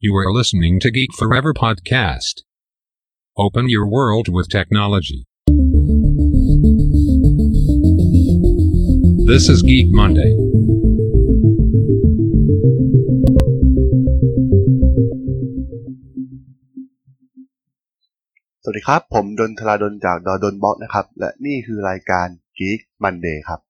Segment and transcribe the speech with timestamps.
[0.00, 2.42] You are listening to Geek Forever podcast.
[3.36, 5.26] Open your world with technology.
[9.26, 10.30] This is Geek Monday.
[18.62, 22.26] สวัสดีครับ ผมดนทราดนจากดอดนบล็อกนะครับ และนี่คือรายการ
[22.58, 23.60] Geek Monday ครับ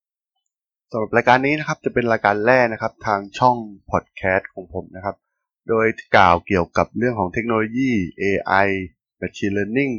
[0.91, 3.57] สำหรับรายการนี้นะครับจะเป็นรายการแรกนะครับ ทางช่อง
[3.91, 5.17] พอดแคสต์ของผมนะครับ
[5.69, 7.91] โดยกล่าวเกี่ยวกับเรื่องของเทคโนโลยี
[8.23, 8.69] AI
[9.21, 9.93] Machine Learning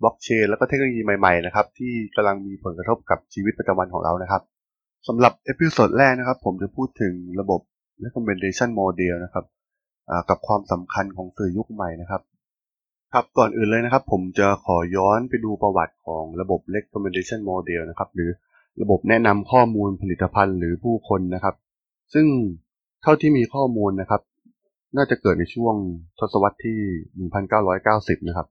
[0.00, 4.42] Blockchain แล้วก็เทคโนโลยีใหม่ๆนะครับที่กำลังมีผลกระทบกับชีวิตประจำวันของเรานะครับ
[5.08, 7.60] สำหรับ episode แรกนะครับ ผมจะพูดถึงระบบ
[8.04, 9.44] recommendation model นะครับ
[10.28, 12.22] กับความสำคัญของสื่อยุคใหม่นะครับ
[13.12, 18.30] ครับก่อนอื่นเลยนะครับ ผมจะขอย้อนไปดูประวัติของระบบ recommendation model นะครับ หรือ
[18.82, 21.54] ระบบแนะนำข้อมูลผลิตภัณฑ์หรือผู้คนนะครับ
[22.14, 22.26] ซึ่ง
[23.02, 24.22] เท่าที่มีข้อมูลนะครับ
[24.96, 25.74] น่าจะเกิดในช่วง
[26.18, 26.78] ทศวรรษที่
[27.54, 28.46] 1990 นะครับ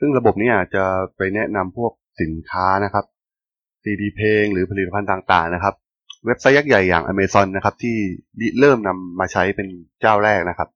[0.00, 0.84] ซึ่งระบบนี้อาจจะ
[1.16, 3.04] ไปแนะนำพวกสินค้านะครับ
[3.82, 5.74] CD เพลงหรือผลิตภัณฑ์ต่างๆนะครับ
[6.26, 7.96] เว็บไซต์ยักษ์ใหญ่อย่าง Amazon นะครับ ที่
[8.60, 9.68] เริ่มนำมาใช้เป็น
[10.00, 10.68] เจ้าแรกนะครับ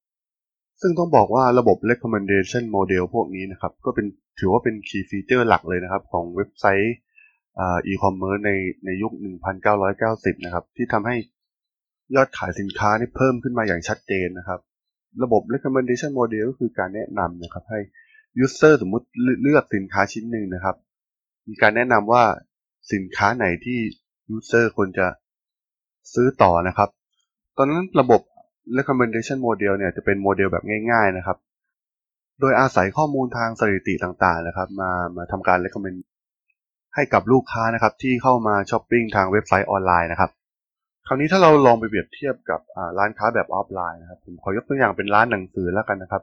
[0.81, 4.07] ซึ่งต้องบอกว่าระบบ recommendation model พวกนี้นะครับ ก็เป็น
[4.39, 6.95] ถือว่าเป็น key feature หลักเลยนะครับ ของเว็บไซต์
[7.59, 8.51] อ่า e-commerce ใน
[8.85, 9.13] ในยุค
[9.79, 11.17] 1990 นะครับ ที่ทำให้
[12.15, 14.61] ยอดขายสินค้านี่เพิ่มขึ้นมาอย่างชัดเจนนะครับ
[15.23, 17.81] ระบบ recommendation model ก็คือการแนะนำนะครับ ให้
[18.45, 19.07] user สมมุติ
[19.43, 20.77] เลือกสินค้าชิ้นหนึ่งนะครับ
[21.49, 22.25] มีการแนะนำว่า
[22.93, 23.79] สินค้าไหนที่
[24.37, 25.07] user ควรจะ
[26.15, 26.89] ซื้อต่อนะครับ
[27.57, 28.21] ตอนนั้นระบบ
[28.79, 31.39] recommendation model เนี่ยจะเป็นโมเดลแบบง่าย ๆนะครับ
[32.41, 35.99] โดยอาศัยข้อมูลทางสถิติต่างๆนะครับ มามาทำการ recommend
[36.95, 40.31] ให้กับลูกค้านะครับที่เข้ามาช้อปปิ้งทางเว็บไซต์ออนไลน์นะครับ
[41.11, 42.61] คราวนี้ถ้าเราลองไปเปรียบเทียบกับ
[42.99, 46.23] ร้านค้าแบบออฟไลน์นะครับผมขอยกตัวอย่างเป็นร้านหนังสือแล้วกันนะครับ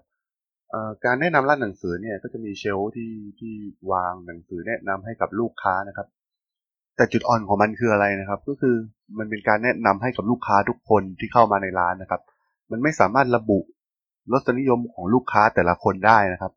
[1.05, 3.53] การแนะนำร้านหนังสือเนี่ยก็จะมี shelf ที่ที่
[3.91, 6.07] วางหนังสือแนะนำให้กับลูกค้านะครับ
[6.95, 8.75] แต่จุดอ่อนของมันคืออะไรนะครับ ก็คือ
[9.17, 12.21] มันเป็นการแนะนำให้กับลูกค้าทุกคนที่เข้ามาในร้านนะครับ
[12.71, 13.59] มันไม่สามารถระบุ
[14.31, 16.51] รสนิยมของลูกค้าแต่ละคนได้นะครับ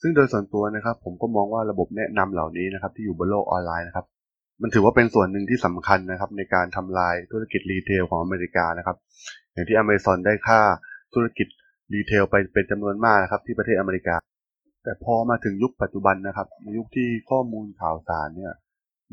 [0.00, 4.06] ซึ่งโดยส่วนตัวนะครับ ผมก็มองว่าระบบแนะนำเหล่านี้นะครับ ที่อยู่บนโลกออนไลน์นะครับ
[4.62, 8.96] มันถือว่าเป็นส่วนหนึ่งที่สำคัญนะครับ ในการทำลายธุรกิจ retail ของอเมริกานะครับ
[9.52, 10.60] อย่างที่ Amazon ได้ฆ่า
[11.14, 11.48] ธุรกิจ
[11.94, 14.14] retail ไปเป็นจำนวนมากนะครับ ที่ประเทศอเมริกา
[14.84, 18.52] แต่พอมาถึงยุคปัจจุบันนะครับในยุคที่ข้อมูลข่าวสารเนี่ย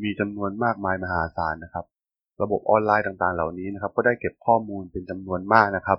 [0.02, 1.84] มีจำนวนมากมายมหาศาลนะครับ
[2.42, 5.98] ระบบออนไลน์ต่างๆ เหล่านี้นะครับ ก็ได้เก็บข้อมูลเป็นจำนวนมากนะครับ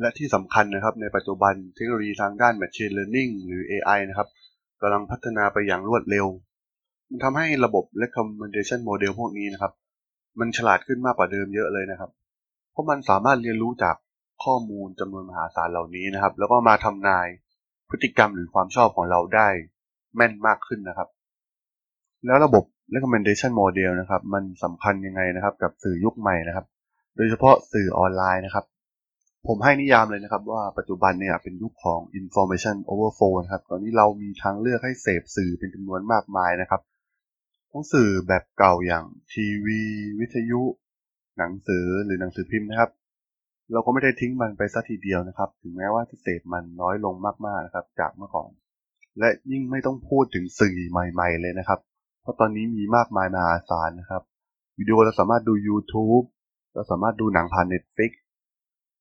[0.00, 4.28] และที่สำคัญนะครับ ในปัจจุบันเทคโนโลยีทางด้าน Machine Learning หรือ AI นะครับ
[4.80, 6.26] กำลังพัฒนาไปอย่างรวดเร็ว
[7.10, 9.72] มันทำให้ระบบ recommendation model พวกนี้นะครับ
[10.40, 12.10] มันฉลาดขึ้นมากกว่าเดิมเยอะเลยนะครับ
[12.72, 13.96] เพราะมันสามารถเรียนรู้จาก
[14.44, 17.26] ข้อมูลจำนวนมหาศาลเหล่านี้นะครับ แล้วก็มาทำนาย
[17.90, 19.48] พฤติกรรมหรือความชอบของเราได้
[20.16, 21.08] แม่นมากขึ้นนะครับ
[22.26, 22.64] แล้วระบบ
[22.94, 26.66] recommendation model นะครับ มันสำคัญยังไงนะครับ กับสื่อยุคใหม่นะครับ
[27.16, 28.64] โดยเฉพาะสื่อออนไลน์นะครับ
[29.48, 36.80] ผมให้นิยามเลยนะครับ ว่าปัจจุบันเนี่ยเป็นยุคของ information overflow นะครับ ตอนนี้เรามีทางเลือกให้เสพสื่อเป็นจำนวนมากมายนะครับ
[37.72, 39.80] ทั้งสื่อแบบเก่าอย่างทีวี
[40.20, 40.62] วิทยุ
[41.38, 42.90] หนังสือหรือหนังสือพิมพ์นะครับ
[43.72, 47.14] เราก็ไม่ได้ทิ้งมันไปสัทีเดียวนะครับ ถึงแม้ว่าจะเสพมันน้อยลง
[47.46, 48.50] มากๆนะครับ จากเมื่อก่อน
[49.18, 51.80] และยิ่งไม่ต้องพูดถึงสื่อใหม่ ๆ เลยนะครับ
[52.22, 54.22] เพราะตอนนี้มีมากมายมหาศาลนะครับ
[54.78, 56.24] วิดีโอเราสามารถดู YouTube
[56.74, 58.12] เราสามารถดูหนังผ่าน Netflix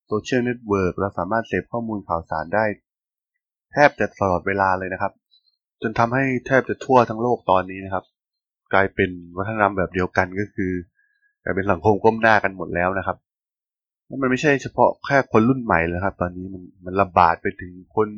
[0.07, 2.65] โซเชียลเน็ตเวิร์กเราสามารถเสพข้อมูลข่าวสารได้
[3.71, 5.13] แทบจะตลอดเวลาเลยนะครับ
[5.81, 8.03] จนทำให้แทบจะทั่วทั้งโลกตอนนี้นะครับ
[8.73, 10.71] กลายเป็นวัฒนธรรมแบบเดียวกันก็คือ
[11.43, 13.17] กลายเป็นสังคมก้มหน้ากันหมดแล้วนะครับ
[14.21, 18.09] มันไม่ใช่เฉพาะแค่คนรุ่นใหม่เลยครับ ตอนนี้มันมันระบาดไปถึงคน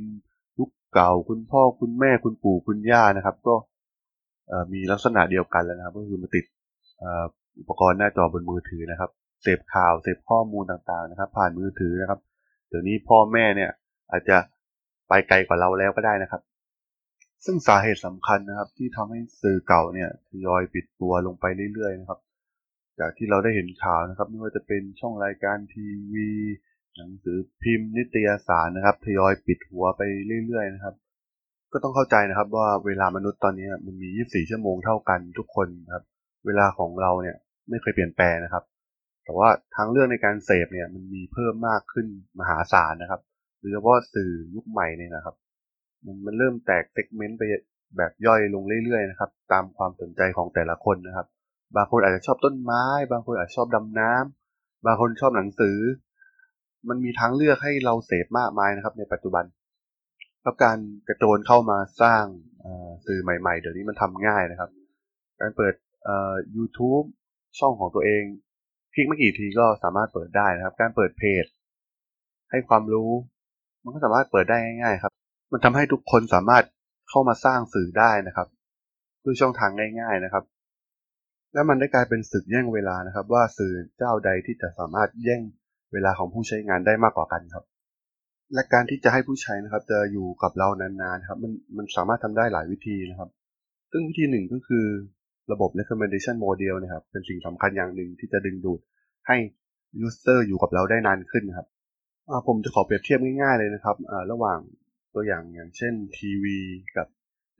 [0.60, 3.56] ยุคเก่า คุณพ่อคุณแม่คุณปู่คุณย่านะครับ ก็
[4.74, 6.46] มีลักษณะเดียวกันแล้วนะครับ ก็คือมาติด
[7.60, 9.10] อุปกรณ์หน้าจอบนมือถือนะครับ
[9.44, 12.20] เสพข่าวเสพข้อมูลต่างๆนะครับ ผ่านมือถือนะครับ
[12.70, 13.72] เดี๋ยวนี้พ่อแม่เนี่ย
[14.12, 14.38] อาจจะ
[15.10, 16.42] ไปไกลกว่าเราแล้วก็ได้นะครับ
[17.46, 22.20] ซึ่งสาเหตุสำคัญนะครับ ที่ทำให้สื่อเก่าเนี่ยทยอยปิดตัวลงไปเรื่อยๆนะครับ
[23.00, 26.30] จากที่เราได้เห็นข่าวนะครับ ไม่ว่าจะเป็นช่องรายการทีวี
[26.96, 30.02] หนังสือพิมพ์ นิตยสารนะครับ ทยอยปิดหัวไป
[30.48, 30.96] เรื่อยๆนะครับ
[31.74, 36.04] ก็ต้องเข้าใจนะครับว่าเวลามนุษย์ตอนนี้มันมี 24 ชั่วโมงเท่ากันทุกคนครับ
[36.46, 37.36] เวลาของเราเนี่ย
[37.70, 38.64] ไม่เคยเปลี่ยนแปลงนะครับ
[39.24, 42.08] แต่ว่าทางเลือกในการเสพเนี่ยมันมีเพิ่มมากขึ้น
[42.40, 43.22] มหาศาลนะครับ
[43.60, 45.36] โดยเฉพาะสื่อยุคใหม่เนี่ยนะครับ
[46.06, 47.44] มันมันเริ่มแตกเซกเมนต์ไป
[47.98, 51.28] แบบย่อยลงเรื่อยๆนะครับ ตามความสนใจของแต่ละคนนะครับ
[51.76, 55.78] บางคนอาจจะชอบต้นไม้ บางคนอาจจะชอบดำน้ำบางคนชอบหนังสือ
[56.90, 59.46] มันมีทางเลือกให้เราเสพมากมายนะครับ ในปัจจุบัน
[60.42, 62.24] แล้วการกระโจนเข้ามาสร้าง
[63.06, 64.70] สื่อใหม่ๆ เดี๋ยวนี้มันทำง่ายนะครับ
[65.40, 65.74] การเปิด
[66.56, 67.06] YouTube
[67.60, 68.24] ช่องของตัวเอง
[68.94, 71.46] คลิกไม่กี่ทีก็สามารถเปิดได้นะครับ การเปิดเพจ
[72.52, 73.12] ให้ความรู้
[73.84, 75.14] มันก็สามารถเปิดได้ง่ายๆครับ
[75.52, 76.66] มันทำให้ทุกคนสามารถ
[77.10, 78.48] เข้ามาสร้างสื่อได้นะครับ
[79.24, 80.44] ด้วยช่องทางง่าย ๆนะครับ
[81.54, 85.42] และมันได้กลายเป็นศึกแย่งเวลานะครับ ว่าสื่อเจ้าใดที่จะสามารถแย่ง
[85.94, 87.66] เวลาของผู้ใช้งานได้มากกว่ากันครับ
[88.54, 93.30] และการที่จะให้ผู้ใช้นะครับ จะอยู่กับเรานานๆครับ มันมันสามารถทำได้หลายวิธีนะครับ
[93.92, 94.86] ซึ่งวิธีหนึ่งก็คือ
[95.52, 98.80] ระบบ recommendation model นะครับ เป็นสิ่งสำคัญอย่างหนึ่งที่จะดึงดูด
[99.28, 99.38] ให้
[100.06, 101.68] user อยู่กับเราได้นานขึ้นนะครับ
[102.48, 103.96] ผมจะขอเปรียบเทียบง่ายๆเลยนะครับ
[104.32, 104.60] ระหว่าง
[105.14, 106.58] ตัวอย่างอย่างเช่นทีวี
[106.98, 107.08] กับ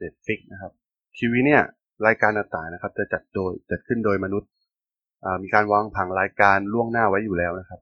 [0.00, 0.72] Netflix นะครับ
[1.16, 1.62] ทีวีเนี่ย
[2.06, 4.50] รายการต่างๆนะครับจะจัดโดยจัดขึ้นโดยมนุษย์
[5.42, 7.80] มีการวางผังรายการล่วงหน้าไว้อยู่แล้วนะครับ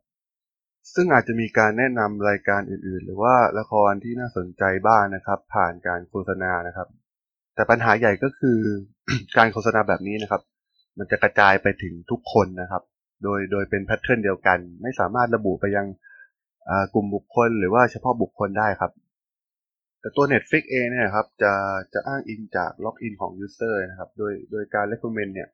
[0.95, 6.89] ซึ่งอาจจะมีการแนะนำรายการอื่นๆ หรือว่าละครที่น่าสนใจบ้างนะครับ ผ่านการโฆษณานะครับ
[7.55, 8.59] แต่ปัญหาใหญ่ก็คือ
[9.37, 10.43] การโฆษณาแบบนี้นะครับ
[10.99, 12.83] มันจะกระจายไปถึงทุกคนนะครับ
[13.23, 15.87] โดยโดยเป็นแพทเทิร์นเดียวกัน ไม่สามารถระบุไปยัง
[16.95, 18.93] กลุ่มบุคคล หรือว่าเฉพาะบุคคลได้ครับ
[20.01, 21.53] แต่ตัว Netflix เองเนี่ยครับจะ
[21.95, 25.49] จะอ้างอิงจากล็อกอินของ User นะครับโดยโดยการ recommend เนี่ย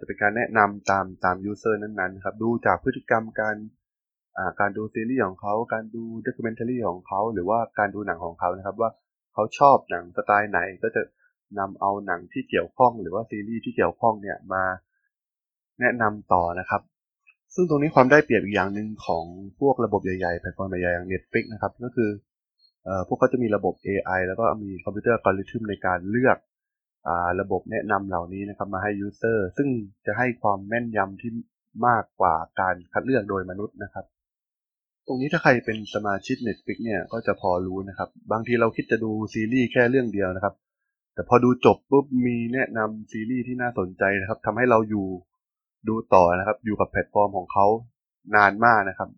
[0.00, 3.56] จะเป็นการแนะนำตามตาม User นั้นๆครับดูจากพฤติกรรมการ
[4.60, 8.90] การดูซีรีส์ของเขาการดูด็อกิเมนทารีของเขาหรือว่าการดูหนังของเขานะครับว่า
[9.34, 11.02] เขาชอบหนังสไตล์ไหนก็จะ
[11.58, 14.64] นำเอาหนังที่เกี่ยวข้อง หรือว่าซีรีส์ที่เกี่ยวข้องเนี่ยมา
[15.80, 16.82] แนะนำต่อนะครับ
[17.54, 19.24] ซึ่งตรงนี้ความได้เปรียบอีกอย่างหนึ่งของ
[19.60, 22.10] พวกระบบใหญ่ๆแพลตฟอร์มใหญ่ๆอย่าง Netflix นะครับก็คือ
[23.08, 26.38] พวกเขาจะมีระบบ AI แล้วก็มีคอมพิวเตอร์อัลกอริทึมในการเลือก
[27.40, 29.68] ระบบแนะนำเหล่านี้นะครับมาให้ User ซึ่ง
[30.06, 31.30] จะให้ความแม่นยำที่
[31.86, 34.04] มากกว่าการคัดเลือกโดยมนุษย์นะครับ
[35.06, 40.54] ตรงนี้ถ้าใครเป็นสมาชิก Netflix เนี่ยก็จะพอรู้นะครับ บางทีเราคิดจะดูซีรีส์แค่เรื่องเดียวนะครับ
[41.14, 45.06] แต่พอดูจบปุ๊บมีแนะนำซีรีส์ที่น่าสนใจนะครับทำให้เราอยู่
[45.88, 47.66] ดูต่อนะครับ อยู่กับแพลตฟอร์มของเขา
[48.36, 49.08] นานมากนะครับ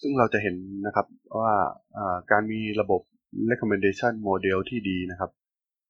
[0.00, 0.56] ซึ่งเราจะเห็น
[0.86, 1.06] นะครับ
[1.38, 1.52] ว่า
[2.30, 3.00] การมีระบบ
[3.50, 5.30] recommendation model ที่ดีนะครับ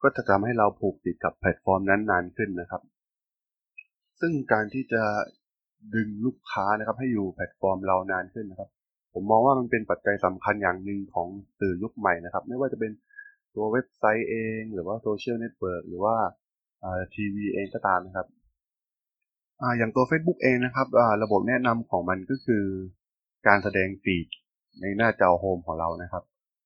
[0.03, 2.83] ก็จะทำให้เราผูกติดกับแพลตฟอร์มนั้นนานขึ้นนะครับ
[4.21, 5.03] ซึ่งการที่จะ
[5.95, 8.71] ดึงลูกค้านะครับ ให้อยู่แพลตฟอร์มเรานานขึ้นนะครับ
[9.15, 11.29] ผมมองว่ามันเป็นปัจจัยสำคัญอย่างหนึ่งของ
[11.61, 12.93] สื่อยุคใหม่นะครับ ไม่ว่าจะเป็น
[13.55, 16.15] ตัวเว็บไซต์เอง หรือว่าโซเชียลเน็ตเวิร์กหรือว่า
[17.15, 18.27] ทีวีเองก็ตามนะครับ
[19.61, 20.87] ออย่างตัว Facebook เองนะครับ
[21.23, 22.65] ระบบแนะนำของมันก็คือ
[23.47, 24.27] การแสดง feed
[24.81, 26.25] ในหน้าจอ home ของเรานะครับ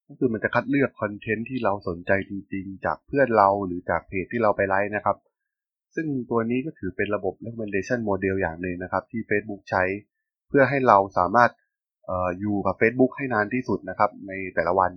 [0.08, 5.16] ก็คือมันจะคัดเลือกคอนเทนต์ที่เราสนใจจริง ๆ จากเพื่อนเราหรือจากเพจที่เราไปไลค์นะครับ
[5.94, 9.82] ซึ่งตัวนี้ก็ถือเป็นระบบ recommendation model อย่างหนึ่งนะครับ ที่ Facebook ใช้
[10.48, 11.50] เพื่อให้เราสามารถ
[12.10, 14.92] ออยู่กับ Facebook ให้นานที่สุดนะครับ ในแต่ละวัน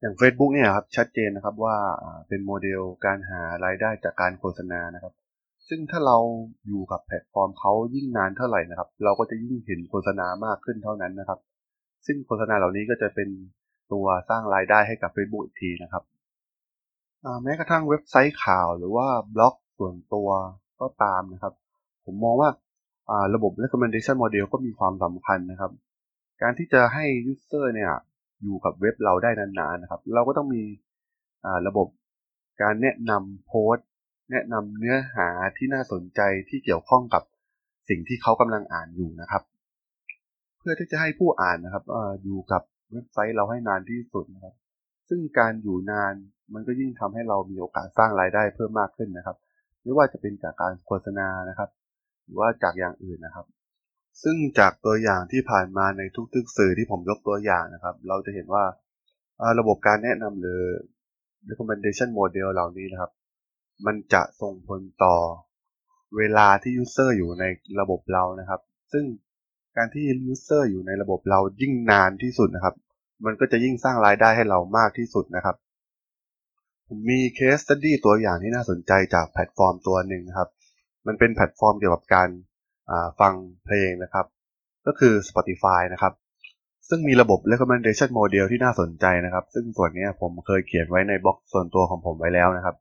[0.00, 1.76] อย่าง Facebook เนี่ยครับชัดเจนนะครับว่า
[2.28, 5.14] เป็นโมเดลการหารายได้จากการโฆษณานะครับ
[5.68, 6.18] ซึ่งถ้าเรา
[6.66, 11.38] อยู่กับแพลตฟอร์มเขายิ่งนานเท่าไหร่นะครับ เราก็จะยิ่งเห็นโฆษณามากขึ้นเท่านั้นนะครับ
[12.06, 13.28] ซึ่งโฆษณาเหล่านี้ก็จะเป็น
[13.92, 16.02] ตัวสร้างรายได้ให้กับ Facebook อีกทีนะครับ
[17.42, 20.28] แม้กระทั่งเว็บไซต์ข่าวหรือว่าบล็อกส่วนตัว
[20.80, 21.54] ก็ตามนะครับ
[22.04, 22.50] ผมมองว่า
[23.34, 25.70] ระบบ recommendation model ก็มีความสำคัญนะครับ
[26.42, 27.92] การที่จะให้ user เนี่ย
[28.42, 30.62] อยู่กับเว็บเราได้นานๆนะครับ เราก็ต้องมี
[31.66, 31.88] ระบบ
[32.62, 33.86] การแนะนำโพสต์
[34.30, 37.22] แนะนำเนื้อหาที่น่าสนใจที่เกี่ยวข้องกับ
[37.88, 39.42] สิ่งที่เขากำลังอ่านอยู่นะครับ
[40.58, 41.84] เพื่อที่จะให้ผู้อ่านนะครับ
[42.24, 44.54] อยู่กับเว็บไซต์เราให้นานที่สุดนะครับ
[45.08, 46.14] ซึ่งการอยู่นาน
[46.54, 49.36] มันก็ยิ่งทำให้เรามีโอกาสสร้างรายได้เพิ่มมากขึ้นนะครับ
[49.82, 51.70] ไม่ว่าจะเป็นจากการโฆษณานะครับ
[52.24, 53.46] หรือว่าจากอย่างอื่นนะครับ
[54.22, 56.02] ซึ่งจากตัวอย่างที่ผ่านมาใน
[56.34, 58.64] ทุกๆสื่อที่ผมยกตัวอย่างนะครับ เราจะเห็นว่า
[59.58, 60.60] ระบบการแนะนำหรือ
[61.48, 63.10] recommendation model เหล่านี้นะครับ
[63.86, 65.16] มันจะส่งผลต่อ
[66.16, 67.44] เวลาที่ user อร์อยู่ใน
[67.80, 68.60] ระบบเรานะครับ
[68.92, 69.04] ซึ่ง
[69.76, 72.74] การที่ user อร์อยู่ในระบบเรายิ่งนานที่สุดนะครับ
[73.24, 75.56] มันก็จะยิ่งสร้างรายได้ให้เรามากที่สุดนะครับ
[76.86, 80.48] ผมมี case study ตัวอย่างที่น่าสนใจจากแพลตฟอร์มตัวหนึ่งครับ
[81.06, 82.28] มันเป็นแพลตฟอร์มเกี่ยวกับการ
[83.20, 84.26] ฟังเพลงนะครับ
[84.86, 86.12] ก็คือ Spotify นะครับ
[86.88, 92.76] ซึ่งมีระบบ recommendation model ที่น่าสนใจนะครับ ซึ่งส่วนนี้ผมเคยเขียนไว้ในบล็อกส่วนตัวของผมไว้แล้วนะครับ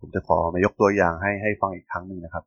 [0.00, 2.44] ผมจะขอมายกตัวอย่างให้ให้ฟังอีกครั้งหนึ่งนะครับ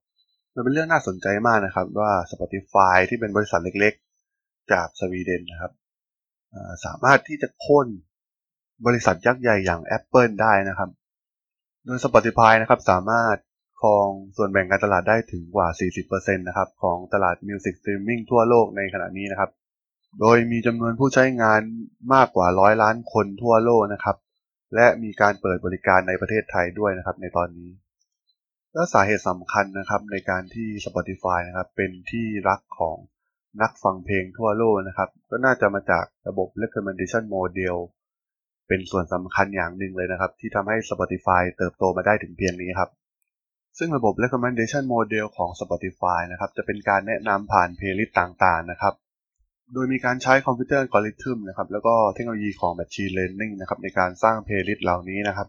[0.56, 5.72] มันเป็นเรื่องน่าสนใจมากนะครับ ว่า Spotify ที่เป็นบริษัทเล็กๆ จากสวีเดนนะครับ
[6.86, 7.88] สามารถที่จะโค่น
[8.86, 10.90] บริษัทยักษ์ใหญ่อย่าง Apple ได้นะครับ
[11.86, 13.38] โดย Spotify นะครับสามารถ
[13.82, 15.68] ครองส่วนแบ่งการตลาดได้ถึงกว่า
[16.08, 19.50] 40%นะครับของตลาด Music Streaming ทั่วโลกในขณะนี้นะครับ
[20.20, 21.62] โดยมีจำนวนผู้ใช้งาน
[22.14, 24.16] มากกว่าร้อยล้านคนทั่วโลกนะครับ
[24.76, 27.70] และมีการเปิดบริการในประเทศไทยด้วยนะครับในตอนนี้
[28.74, 32.98] และสาเหตุสำคัญนะครับในการที่ Spotify นะครับเป็นที่รักของ
[33.62, 37.78] นักฟังเพลงทั่วโลกนะครับ ก็น่าจะมาจากระบบ recommendation model
[38.68, 42.90] เป็นส่วนสำคัญอย่างหนึ่งเลยนะครับ ที่ทำให้ Spotify เติบโตมาได้ถึงเพียงนี้ครับ
[43.78, 48.94] ซึ่งระบบ recommendation model ของ Spotify นะครับ จะเป็นการแนะนำผ่านเพลย์ลิสต์ต่างๆนะครับ
[49.74, 55.48] โดยมีการใช้คอมพิวเตอร์อัลกอริทึมนะครับแล้วก็เทคโนโลยีของ Machine Learning นะครับในการสร้างเพลย์ลิสต์เหล่านี้นะครับ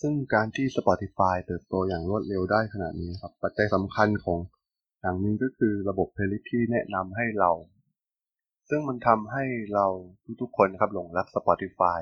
[0.00, 4.38] ซึ่งการที่ Spotify เติบโตอย่างรวดเร็วได้ขนาดนี้ครับปัจจัยสำคัญของ
[5.00, 7.50] อย่างนึงก็คือระบบเพลย์ลิสต์ที่แนะนำให้เรา
[8.68, 9.86] ซึ่งมันทำให้เรา
[10.40, 12.00] ทุกๆคนครับหลงรัก Spotify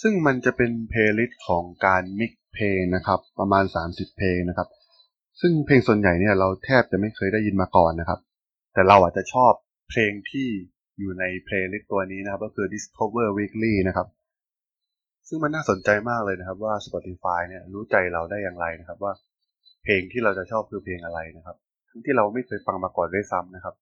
[0.00, 4.68] ซึ่งมันจะเป็นเพลย์ลิสต์ของการ mix เพลงนะครับประมาณ 30 เพลงนะครับ
[5.40, 8.20] ซึ่งเพลงส่วนใหญ่เนี่ยเราแทบจะไม่เคยได้ยินมาก่อนนะครับ
[8.74, 9.52] แต่เราอาจจะชอบ
[9.90, 10.48] เพลงที่
[10.98, 14.08] อยู่ในเพลย์ลิสต์ตัวนี้นะครับ ก็คือ Discover Weekly นะครับ
[15.28, 19.12] ซึ่งมันน่าสนใจมากเลยนะครับ ว่า Spotify เนี่ยรู้ใจเราได้อย่างไรนะครับ ว่า
[19.84, 21.56] เพลงที่เราจะชอบคือเพลงอะไรนะครับ
[21.90, 23.74] ทั้งที่เราไม่เคยฟังมาก่อนด้วยซ้ำนะครับ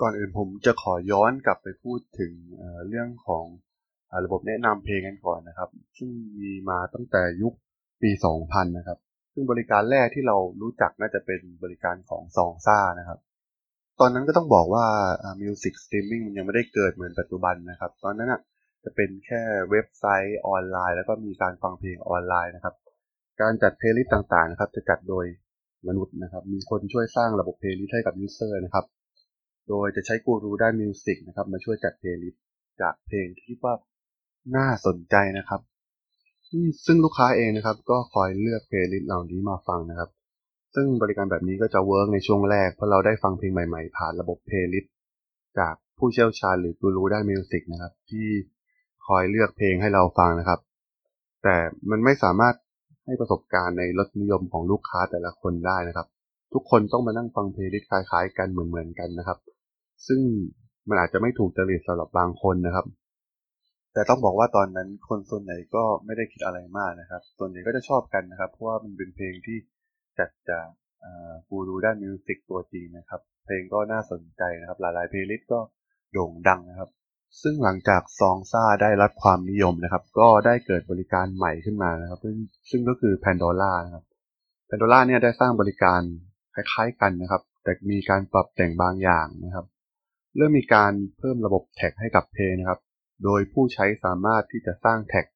[0.00, 3.44] ก่อนอื่นผมจะขอย้อนกลับไปพูดถึงเเรื่องของ
[4.24, 5.68] ระบบแนะนำเพลงกันก่อนนะครับ
[5.98, 7.54] ซึ่งมีมาตั้งแต่ยุค
[8.02, 8.10] ปี
[8.42, 8.98] 2000 นะครับ
[9.34, 13.18] ซึ่งบริการแรกที่เรารู้จักน่าจะเป็นบริการของซองซ่านะครับ
[14.00, 14.86] ตอนนั้นก็ต้องบอกว่า
[15.42, 18.40] Music Streaming มันยังไม่ได้เกิดเหมือนปัจจุบันนะครับ ตอนนั้นอะ
[18.84, 19.40] จะเป็นแค่
[19.70, 22.74] เว็บไซต์ออนไลน์ แล้วก็มีการฟังเพลงออนไลน์นะครับ
[23.40, 25.24] การจัดเพลย์ลิสต์ต่างๆนะครับ จะจัดโดย
[25.88, 28.84] มนุษย์นะครับ มีคนช่วยสร้างระบบเพลย์ลิสต์ให้กับ user นะครับ
[29.68, 32.42] โดยจะใช้กูรูด้าน music นะครับมาช่วยจัดเพลย์ลิสต์
[32.80, 33.74] จากเพลงที่ว่า
[34.56, 35.60] น่าสนใจนะครับ
[36.86, 40.10] ซึ่งลูกค้าเองนะครับ ก็คอยเลือกเพลย์ลิสต์เหล่านี้มาฟังนะครับ
[40.74, 44.94] ซึ่งบริการแบบนี้ก็จะ work ในช่วงแรก เพราะเราได้ฟังเพลงใหม่ๆ ผ่านระบบเพลย์ลิสต์
[45.58, 48.26] จากผู้เชี่ยวชาญหรือกูรูด้าน music นะครับ ที่
[49.06, 50.60] คอยเลือกเพลงให้เราฟังนะครับ
[51.42, 51.56] แต่
[51.90, 52.54] มันไม่สามารถ
[53.04, 56.06] ให้ประสบการณ์ในรสนิยมของลูกค้าแต่ละคนได้นะครับ
[56.54, 59.38] ทุกคนต้องมานั่งฟังเพลย์ลิสต์คล้ายๆ กันเหมือนๆกันนะครับ
[60.06, 60.20] ซึ่ง
[60.88, 62.86] มันอาจจะไม่ถูกจริตสำหรับบางคนนะครับ
[63.94, 69.58] แต่ต้องบอกว่าตอนนั้นคนส่วนใหญ่ก็ไม่ได้คิดอะไรมากนะครับ ส่วนใหญ่ก็จะชอบกันนะครับ เพราะว่ามันเป็นเพลงที่
[70.20, 70.66] จัดจาก
[71.48, 75.60] กูรูด้าน music ตัวจริงนะครับ เพลงก็น่าสนใจนะครับ หลายๆเพลย์ลิสต์ก็
[76.12, 76.90] โด่งดังนะครับ
[77.42, 82.36] ซึ่งหลังจาก Songza ได้รับความนิยมนะครับ ก็ได้เกิดบริการใหม่ขึ้นมานะครับซึ่ง
[82.70, 84.04] ซึ่งก็คือ Pandora นะครับ
[84.68, 86.00] Pandora เนี่ยได้สร้างบริการ
[86.54, 89.66] คล้ายๆกันนะครับ แต่มีการปรับแต่งบางอย่างนะครับ
[90.36, 92.80] เริ่มมีการเพิ่มระบบแท็กให้กับเพลงนะครับ
[93.24, 95.26] โดยผู้ใช้สามารถที่จะสร้างแท็ก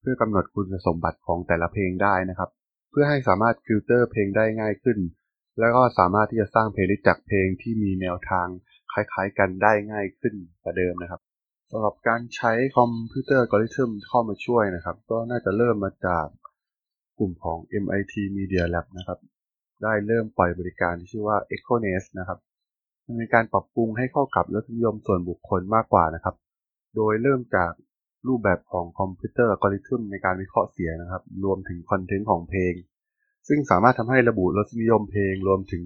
[0.00, 2.50] เพื่อกำหนดคุณสมบัติของแต่ละเพลงได้นะครับ
[2.90, 4.98] เพื่อให้สามารถฟิลเตอร์เพลงได้ง่ายขึ้น
[5.58, 8.46] แล้วก็สามารถที่จะสร้างเพลย์ลิสต์จากเพลงที่มีแนวทาง
[8.92, 11.20] คล้ายๆ กันได้ง่ายขึ้นกว่าเดิมนะครับ
[11.70, 16.26] สำหรับการใช้คอมพิวเตอร์อัลกอริทึมเข้ามาช่วยนะครับ ก็น่าจะเริ่มมาจาก
[17.18, 19.18] กลุ่มของ MIT Media Lab นะครับ
[19.82, 22.38] ได้เริ่มปล่อยบริการที่ชื่อว่า Echo Nest นะครับ
[23.06, 26.34] มันมีการปรับปรุงให้เข้ากับรสนิยมส่วนบุคคลมากกว่านะครับ
[26.96, 27.72] โดยเริ่มจาก
[28.28, 32.74] รูปแบบของคอมพิวเตอร์อัลกอริทึมในการวิเคราะห์เสียงนะครับ รวมถึงคอนเทนต์ของเพลง
[33.48, 35.82] ซึ่งสามารถทำให้ระบุรสนิยมเพลง รวมถึง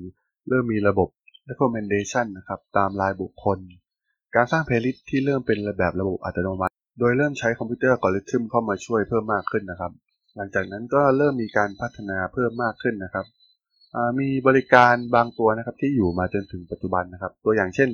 [0.48, 1.08] เริ่มมีระบบ
[1.48, 3.58] recommendation นะครับ ตามรายบุคคล
[4.34, 9.92] การสร้างเพลย์ลิสต์ที่เริ่มเป็นแบบระบบอัตโนมัติ โดยเริ่มใช้คอมพิวเตอร์อัลกอริทึมเข้ามาช่วยเพิ่มมากขึ้นนะครับ
[10.36, 13.26] หลังจากนั้นก็เริ่มมีการพัฒนาเพิ่มมากขึ้นนะครับ
[14.20, 17.88] มีบริการบางตัวนะครับที่อยู่มาจนถึงปัจจุบันนะครับ ตัวอย่างเช่น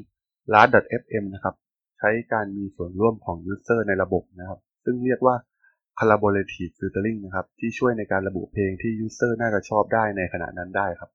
[0.53, 1.55] last.fm นะครับ
[2.01, 5.37] ใช้การมีส่วนร่วมของ user ในระบบนะครับ ซึ่งเรียกว่า
[5.99, 11.11] collaborative filtering นะครับ ที่ช่วยในการระบุเพลงที่ user น่าจะชอบได้ในขณะนั้นได้ครับ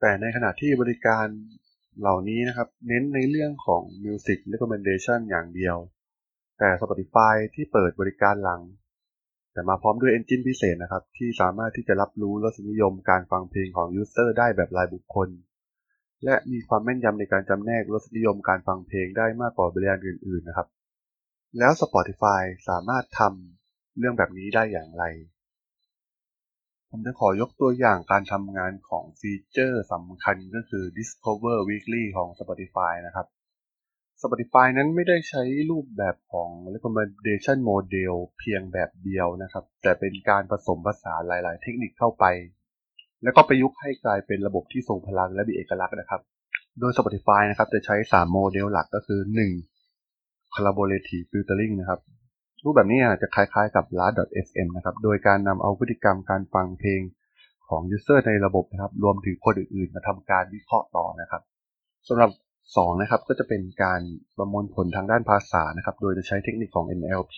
[0.00, 1.26] แต่ในขณะที่บริการ
[2.00, 5.76] เหล่านี้นะครับ เน้นในเรื่องของ music recommendation อย่างเดียว
[6.58, 8.62] แต่ Spotify ที่เปิดบริการหลัง
[9.52, 15.28] แต่มาพร้อมด้วย engine พิเศษนะครับ ที่สามารถที่จะรับรู้รสนิยมการฟังเพลงของ user ได้แบบรายบุคคล
[16.24, 20.68] และมีความแม่นยำในการจำแนกรสนิยมการฟังเพลงได้มากกว่าบริการอื่นๆนะครับ
[21.58, 25.04] แล้ว Spotify สามารถทำเรื่องแบบนี้ได้อย่างไร
[26.90, 33.26] ผมจะขอยกตัวอย่างการทำงานของฟีเจอร์สำคัญก็คือ Discover Weekly ของ Spotify นะครับ
[34.22, 42.24] Spotify นั้นไม่ได้ใช้รูปแบบของ recommendation model เพียงแบบเดียวนะครับ แต่เป็นการผสมผสานหลาย ๆ เทคนิคเข้าไป
[43.22, 46.20] แล้วก็ประยุกต์ให้กลายเป็นระบบที่ทรงพลังและมีเอกลักษณ์นะครับ
[46.80, 49.20] โดย Spotify นะครับจะใช้ 3 โมเดลหลักก็คือ
[49.86, 50.54] 1.
[50.54, 52.00] collaborative filtering นะครับ
[52.64, 57.00] รูปแบบนี้จะคล้ายๆกับ last.fm นะครับ โดยการนำเอาพฤติกรรมการฟังเพลง
[57.68, 61.42] ของ user ในระบบนะครับ รวมถึงคนอื่นๆ มาทำการวิเคราะห์ต่อนะครับ
[62.08, 62.30] สำหรับ
[62.66, 64.00] 2 นะครับก็จะเป็นการ
[64.36, 67.34] ประมวลผลทางด้านภาษานะครับ โดยจะใช้เทคนิคของ NLP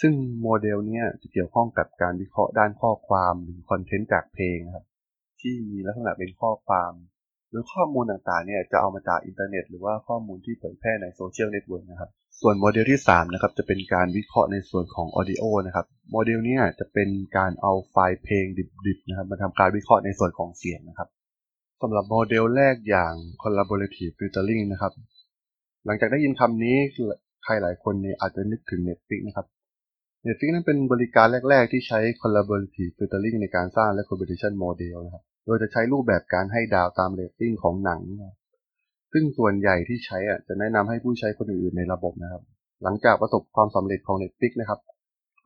[0.00, 4.84] ซึ่งโมเดลเนี้ยจะเกี่ยวข้องกับการวิเคราะห์ด้านข้อความหรือคอนเทนต์จากเพลงครับ
[5.40, 6.92] ที่มีลักษณะเป็นข้อความ
[7.50, 18.44] หรือข้อมูลต่างๆเนี่ยจะเอามาจากอินเทอร์เน็ต หรือว่าข้อมูลที่เผยแพร่ในโซเชียลเน็ตเวิร์กนะครับ ส่วนโมเดลที่3นะครับจะเป็นการวิเคราะห์ในส่วนของ audio นะครับ โมเดลเนี้ยจะเป็นการเอาไฟล์เพลง
[18.86, 21.08] ดิบๆนะครับมาทำการวิเคราะห์ในส่วนของเสียงนะครับ
[21.82, 24.92] สำหรับโมเดลแรกอย่าง collaborative filtering นะครับ
[25.86, 26.76] หลังจากได้ยินคำนี้
[27.44, 29.46] ใครหลายคนเนี่ยอาจจะนึกถึง Netflix นะครับ
[30.26, 38.00] Netflix นั้นเป็นบริการแรก ๆ ที่ใช้ collaborative filtering ในการสร้าง recommendation model นะครับ โดยจะใช้รูปแบบการให้ดาวตามเรตติ้งของหนัง
[39.12, 42.42] ซึ่งส่วนใหญ่ที่ใช้อะจะแนะนำให้ผู้ใช้คนอื่นๆในระบบนะครับ
[42.82, 44.80] หลังจากประสบความสำเร็จของ Netflix นะครับ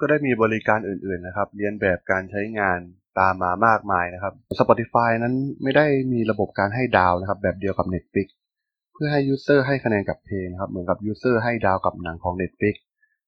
[0.00, 2.78] ก็ได้มีบริการอื่นๆนะครับ เรียนแบบการใช้งาน
[3.20, 8.26] ตามมามากมายนะครับ Spotify นั้นไม่ได้มีระบบการให้ดาวนะครับ แบบเดียวกับ Netflix
[8.94, 12.74] เพื่อให้ User ให้คะแนนกับเพลงนะครับ เหมือนกับ User ให้ดาวกับหนังของ Netflix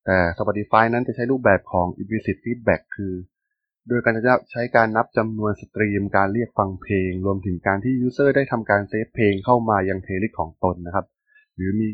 [0.06, 3.14] แต่ Spotify นั้นจะใช้รูปแบบของ implicit feedback คือ
[3.88, 11.06] โดยการจะใช้การนับจำนวนสตรีม การเรียกฟังเพลง รวมถึงการที่ User ได้ทำการเซฟเพลงเข้ามายังเพลย์ลิสต์ของตนนะครับ
[11.56, 11.88] หรือมี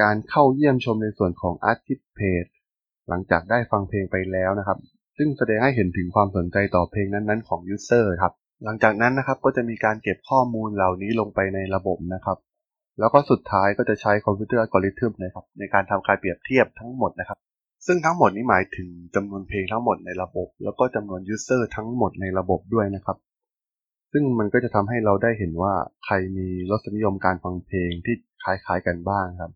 [0.00, 2.50] การเข้าเยี่ยมชมในส่วนของ Artist Page
[3.08, 4.78] หลังจากได้ฟังเพลงไปแล้วนะครับ
[5.16, 8.32] ซึ่งแสดงให้เห็นถึงความสนใจต่อเพลงนั้นๆของ User ครับ
[8.64, 12.38] หลังจากนั้นนะครับก็จะมีการเก็บข้อมูลเหล่านี้ลงไปในระบบนะครับ
[12.98, 17.38] แล้วก็สุดท้ายก็จะใช้คอมพิวเตอร์อัลกอริทึมนะครับในการทำการเปรียบเทียบทั้งหมดนะครับ
[17.86, 23.16] ซึ่งทั้งหมดนี้หมายถึงจำนวนเพลงทั้งหมดในระบบ แล้วก็จำนวน User ทั้งหมดในระบบด้วยนะครับ
[24.12, 25.74] ซึ่งมันก็จะทำให้เราได้เห็นว่า
[26.04, 29.52] ใครมีรสนิยมการฟังเพลงที่คล้ายๆกันบ้างครับ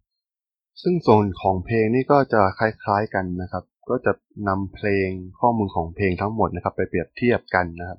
[0.83, 4.13] ซึ่งส่วนของเพลงนี่ก็จะคล้ายๆกันนะครับ ก็จะ
[4.49, 5.09] นำเพลง
[5.41, 7.99] ข้อมูลของเพลงทั้งหมดนะครับ ไปเปรียบเทียบกันนะครับ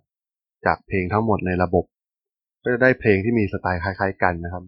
[0.65, 1.85] จากเพลงทั้งหมดในระบบ
[2.63, 4.63] ก็จะได้เพลงที่มีสไตล์คล้าย ๆ กันนะครับ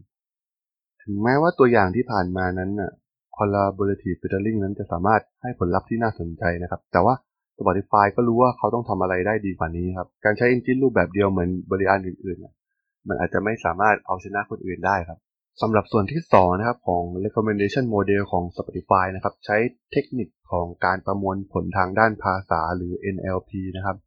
[1.03, 2.91] ถึงแม้ว่าตัวอย่างที่ผ่านมานั้นน่ะ
[3.37, 7.15] collaborative filtering นั้นจะสามารถให้ผลลัพธ์ที่น่าสนใจนะครับ แต่ว่า
[7.59, 15.19] Spotify ก็รู้ว่าเขาต้องทำอะไรได้ดีกว่านี้ครับ การใช้ engine รูปแบบเดียวเหมือนบริการอื่นๆ มันอาจจะไม่สามารถเอาชนะคนอื่นได้ครับ
[15.61, 19.57] สำหรับส่วนที่ 2 นะครับของ recommendation model ของ Spotify นะครับ ใช้
[19.91, 23.97] เทคนิคของการประมวลผลทางด้านภาษาหรือ NLP นะครับ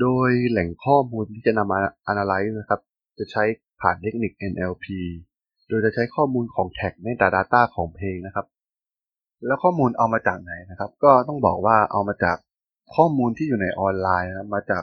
[0.00, 2.80] โดยแหล่งข้อมูลที่จะนำมา analyze นะครับ
[3.18, 3.44] จะใช้
[3.80, 4.86] ผ่านเทคนิค NLP
[5.72, 8.46] ดยจะใช้ข้อมูลของแท็กใน Data ของเพลงนะครับ
[9.46, 12.36] แล้วข้อมูลเอามาจากไหนนะครับ ก็ต้องบอกว่าเอามาจาก
[12.94, 14.82] ข้อมูลที่อยู่ในออนไลน์นะมาจาก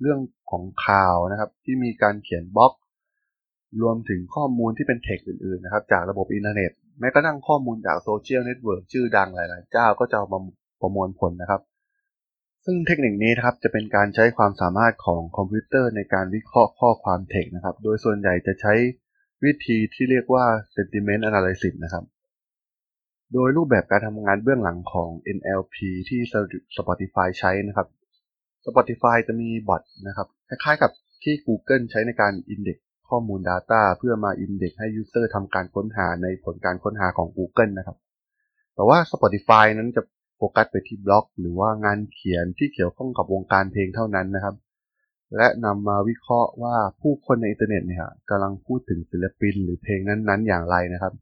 [0.00, 0.18] เรื่อง
[0.50, 2.72] ของข่าวนะครับ ที่มีการเขียนบล็อก
[3.82, 10.38] รวมถึงข้อมูลที่เป็นเทคอื่นๆนะครับ จากระบบอินเทอร์เน็ตแม้กระทั่งข้อมูลจากโซเชียลเน็ตเวิร์กชื่อดังหลายๆ เจ้าก็จะเอามา
[10.80, 11.60] ประมวลผลนะครับ
[12.64, 18.74] ซึ่งเทคนิคนี้นะครับจะเป็นการใช้ความสามารถของคอมพิวเตอร์ในการวิเคราะห์ข้อความเทคนะครับ โดยส่วนใหญ่จะใช้
[19.44, 20.44] วิธีที่เรียกว่า
[20.74, 22.04] sentiment analysis นะครับ
[23.32, 25.76] โดยรูปแบบการทำงานเบื้องหลังของ NLP
[26.08, 26.20] ที่
[26.76, 27.88] Spotify ใช้นะครับ
[28.66, 30.90] Spotify จะมีบอทนะครับ คล้ายๆกับ
[31.22, 37.96] ที่ Google ใช้ในการ index ข้อมูล Data เพื่อมา index ให้ User ทำการค้นหาในผลการค้นหาของ Google นะครับ
[38.74, 40.02] แต่ว่า Spotify นั้นจะ
[40.36, 44.54] โฟกัสไปที่บล็อก หรือว่างานเขียนที่เกี่ยวข้องกับวงการเพลงเท่านั้นนะครับ
[45.36, 51.12] และนำมาวิเคราะห์ว่าผู้คนในอินเทอร์เน็ตเนี่ยกำลังพูดถึงศิลปินหรือเพลงนั้นๆ อย่างไรนะครับ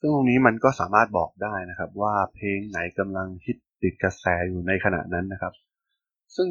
[0.00, 5.52] ซึ่งตรงนี้มันก็สามารถบอกได้นะครับ ว่าเพลงไหนกำลังฮิตติดกระแสอยู่ในขณะนั้นนะครับ
[6.36, 6.50] ซึ่ง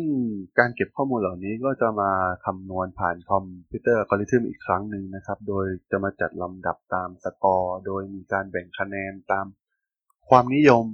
[0.59, 2.11] การเก็บข้อมูลเหล่านี้ก็จะมา
[2.45, 9.45] คำนวณผ่านคอมพิวเตอร์อัลกอริทึมอีกครั้งหนึ่งนะครับ โดยจะมาจัดลำดับตามสกอร์ โดยมีการแบ่งคะแนนตาม
[10.29, 10.85] ความนิยม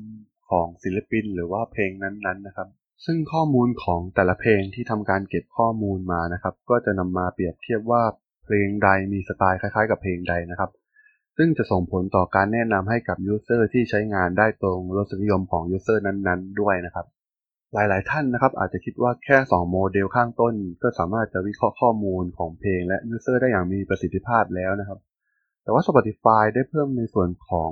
[0.49, 2.67] ของศิลปินหรือว่าเพลงนั้นๆนะครับ
[3.05, 8.03] ซึ่งข้อมูลของแต่ละเพลงที่ทำการเก็บข้อมูลมานะครับ ก็จะนำมาเปรียบเทียบว่า
[8.43, 10.71] เพลงใดมีสไตล์คล้าย ๆ กับเพลงใดนะครับ
[11.37, 17.05] ซึ่งจะส่งผลต่อการแนะนำให้กับ user ที่ใช้งานได้ตรงรสนิยมของ user นั้นๆ ด้วยนะครับ
[17.73, 24.99] หลายๆท่านนะครับ อาจจะคิดว่าแค่ 2 โมเดลข้างต้น ก็สามารถจะวิเคราะห์ข้อมูลของเพลงและ user ได้อย่างมีประสิทธิภาพแล้วนะครับ
[25.63, 27.71] แต่ว่า Spotify ได้เพิ่มในส่วนของ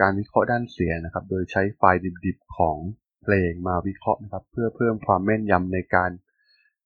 [0.00, 2.78] การวิเคราะห์ด้านเสียงนะครับ โดยใช้ไฟล์ดิบๆของ
[3.22, 6.10] เพลงมาวิเคราะห์นะครับ เพื่อเพิ่มความแม่นยำในการ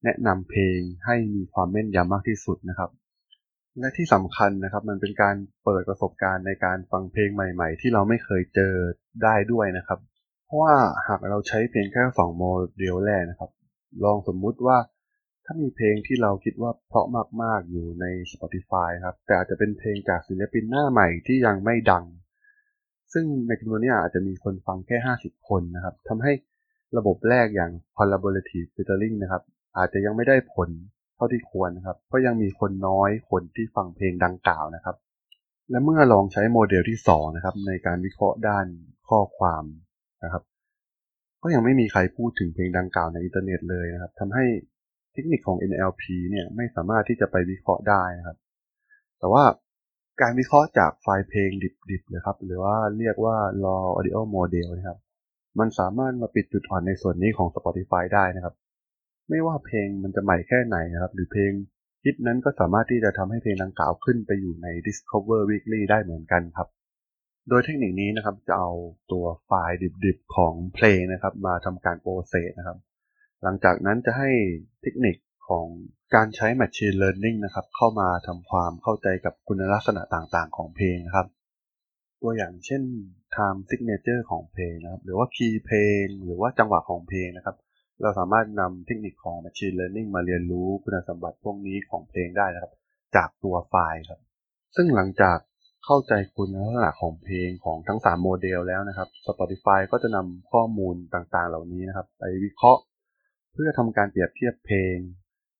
[0.03, 2.89] แนะนำเพลงให้มีความแม่นยำมากที่สุดนะครับ
[3.79, 8.73] และที่สำคัญนะครับมันเป็นการเปิดประสบการณ์ในการฟังเพลงใหม่ ๆ ที่เราไม่เคยเจอ
[9.23, 9.99] ได้ด้วยนะครับ
[10.45, 10.75] เพราะว่า
[11.07, 12.43] หากเราใช้เพียงแค่สองโม
[12.77, 13.51] เดลแรกนะครับ
[14.03, 14.77] ลองสมมุติว่า
[15.45, 17.05] ถ้ามีเพลงที่เราคิดว่าเพราะ
[17.43, 22.03] มากๆอยู่ใน Spotify ครับ แต่อาจจะเป็นเพลงจากศิลปินหน้าใหม่ที่ยังไม่ดัง
[23.13, 26.31] ซึ่งในจำนวนนี้อาจจะมีคนฟังแค่ 50 คนนะครับทำให้
[26.97, 29.43] ระบบแรกอย่าง collaborative filtering นะครับ
[29.77, 30.69] อาจจะยังไม่ได้ผล
[31.15, 34.95] เท่าที่ควรนะครับเพราะยังมีคนน้อยคนที่ฟังเพลงดังกล่าวนะครับ
[35.69, 38.65] และเมื่อลองใช้โมเดลที่2นะครับ ในการวิเคราะห์ด้าน
[39.09, 39.63] ข้อความ
[40.23, 40.43] นะครับ
[41.43, 44.45] ก็ยังไม่มีใครพูดถึงเพลงดังกล่าวในอินเทอร์เน็ตเลยนะครับทำให้
[45.13, 48.37] เทคนิคของ NLP เนี่ยไม่สามารถที่จะไปวิเคราะห์ได้นะครับ
[49.19, 49.43] แต่ว่า
[50.21, 51.49] การวิเคราะห์จากไฟล์เพลง
[51.89, 54.99] ดิบๆนะครับ หรือว่าเรียกว่า raw audio model นะครับ
[55.59, 58.55] มันสามารถมาปิดจุดอ่อนในส่วนนี้ของ Spotify ได้นะครับ
[59.29, 61.51] ไม่ว่าเพลงมันจะใหม่แค่ไหนนะครับ หรือเพลง
[62.05, 66.67] ฮิตนั้นก็สามารถที่จะทำให้เพลงดังกล่าวขึ้นไปอยู่ใน Discover Weekly ได้เหมือนกันครับ
[67.49, 68.71] โดยเทคนิคนี้นะครับจะเอา
[69.11, 72.77] ตัวไฟล์ดิบๆของเพลงนะครับ มาทำการโปรเซสนะครับ
[73.43, 74.29] หลังจากนั้นจะให้
[74.81, 75.15] เทคนิค
[75.47, 75.65] ของ
[76.15, 81.27] การใช้ Machine Learning นะครับ เข้ามาทำความเข้าใจกับคุณลักษณะต่างๆ ของเพลงนะครับ
[82.21, 82.81] ตัวอย่างเช่น
[83.35, 87.55] Time Signature ของเพลงนะครับ หรือว่าคีย์เพลง หรือว่าจังหวะของเพลงนะครับ
[88.01, 92.73] เราสามารถนำเทคนิคของ Machine Learning มาเรียนรู้คุณสมบัติพวกนี้ของเพลงได้นะครับ
[93.15, 94.19] จากตัวไฟล์ครับ
[94.75, 95.37] ซึ่งหลังจาก
[95.85, 102.81] เข้าใจคุณลักษณะของเพลงของทั้ง 3 โมเดลแล้วนะครับ Spotify ก็จะนำข้อมูลต่างๆ เหล่านี้นะครับ ไปวิเคราะห์
[103.53, 104.97] เพื่อทำการเปรียบเทียบเพลง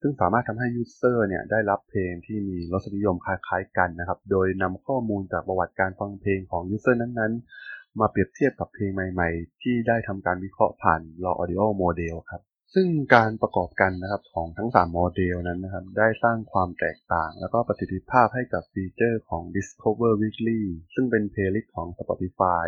[0.05, 12.41] ซึ่งสามารถทำให้ User เนี่ยได้รับเพลงที่มีรสนิยมคล้ายๆกันนะครับ โดยนำข้อมูลจากประวัติการฟังเพลงของ User นั้นๆ มาเปรียบเทียบกับเพลงใหม่ ๆ ที่ได้ทำการวิเคราะห์ผ่าน Raw Audio Model ครับ
[12.73, 20.61] ซึ่งการประกอบกันนะครับของทั้ง 3 โมเดลนั้นนะครับได้สร้างความแตกต่าง แล้วก็ประสิทธิภาพให้กับฟีเจอร์ของ Discover Weekly
[20.93, 22.65] ซึ่งเป็นเพลย์ลิสต์ของ Spotify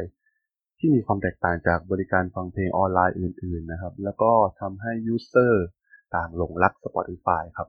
[0.80, 5.54] ที่มีความแตกต่างจากบริการฟังเพลงออนไลน์อื่น ๆ นะครับ แล้วก็ทำให้ User
[6.16, 7.68] ต่างหลงรัก Spotify ครับ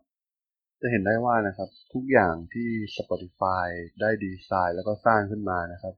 [0.80, 3.66] จะเห็นได้ว่านะครับ ทุกอย่างที่ Spotify
[4.00, 5.94] ได้ดีไซน์แล้วก็สร้างขึ้นมานะครับ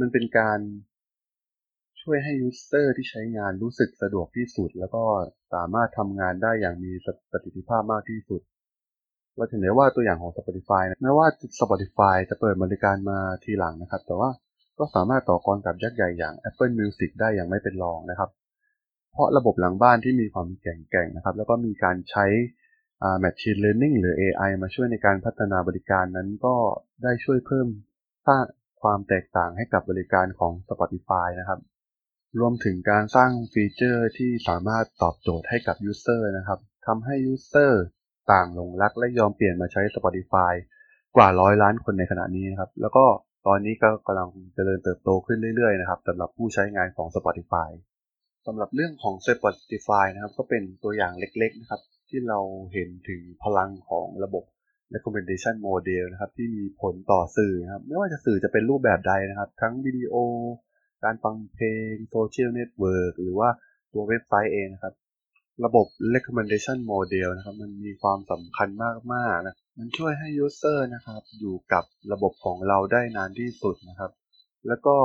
[0.00, 0.58] มันเป็นการ
[2.02, 5.02] ช่วยให้ User ที่ใช้งานรู้สึกสะดวกที่สุด แล้วก็
[5.54, 6.92] สามารถทำงานได้อย่างมี
[7.30, 8.40] ประสิทธิภาพมากที่สุด
[9.36, 11.26] เราเห็นได้ว่าตัวอย่างของ Spotify นะแม้ว่า
[11.60, 14.30] Spotify จะเปิดบริการมาทีหลังนะครับ แต่ว่า
[14.78, 18.30] ก็สามารถต่อกรกับยักษ์ใหญ่อย่าง Apple Music ได้อย่างไม่เป็นรองนะครับ
[19.16, 22.26] เพราะระบบหลังบ้านที่มีความแข็งแกร่งนะครับ แล้วก็มีการใช้
[23.24, 26.54] Machine Learning หรือ AI มาช่วยในการพัฒนาบริการนั้นก็
[27.02, 27.68] ได้ช่วยเพิ่ม
[28.26, 28.44] สร้าง
[28.82, 31.60] ความแตกต่างให้กับบริการของ Spotify นะครับ
[32.40, 37.72] รวมถึงการสร้างฟีเจอร์ที่สามารถตอบโจทย์ให้กับ User นะครับทำให้ User
[38.32, 40.52] ต่างหลงรักและยอมเปลี่ยนมาใช้ Spotify
[41.16, 43.04] กว่าร้อยล้านคนในขณะนี้นะครับ แล้วก็
[43.46, 47.68] ตอนนี้ก็กำลังเจริญเติบโตขึ้นเรื่อยๆนะครับสำหรับผู้ใช้งานของ Spotify
[48.46, 52.40] สำหรับเรื่องของ Spotify นะครับ ก็เป็นตัวอย่างเล็กๆนะครับ ที่เรา
[52.72, 54.44] เห็นถึงพลังของระบบ
[54.94, 60.14] recommendation model นะครับ ที่มีผลต่อสื่อนะครับ ไม่ว่าจะสื่อจะเป็นรูปแบบใดนะครับ ทั้งวิดีโอ
[61.04, 63.48] การฟังเพลงโซเชียลเน็ตเวิร์กหรือว่า
[63.92, 64.94] ตัวเว็บไซต์เองนะครับ
[65.64, 68.68] ระบบ recommendation model นะครับ มันมีความสำคัญ
[69.12, 74.10] มากๆนะมันช่วยให้ user นะครับ อยู่กับระบบของเราได้นานที่สุดนะครับ
[74.68, 74.96] แล้วก็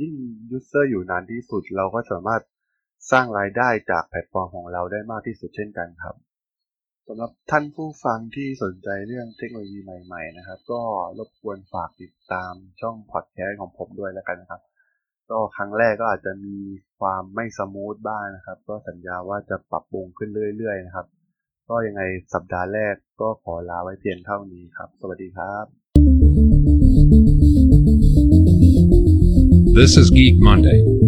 [0.00, 0.14] ยิ่ง
[0.56, 2.42] user อยู่นานที่สุด เราก็สามารถ
[3.10, 6.16] สร้างรายได้จากแพลตฟอร์มของเราได้มากที่สุดเช่นกันครับ
[7.06, 10.80] สำหรับท่านผู้ฟังที่สนใจเรื่องเทคโนโลยีใหม่ ๆ นะครับ ก็
[11.18, 14.62] รบกวนฝากติดตามช่องพอดแคสต์ของผมด้วยแล้วกันนะครับ
[15.30, 16.56] ก็ครั้งแรกก็อาจจะมี
[17.00, 21.06] ความไม่ smooth บ้างนะครับ ก็สัญญาว่าจะปรับปรุงขึ้นเรื่อย ๆ นะครับ
[21.68, 22.02] ก็ยังไง
[22.34, 25.64] สัปดาห์แรกก็ขอลาไว้เพียงเท่านี้ครับ สวัสดีครับ
[29.78, 31.05] This is Geek Monday.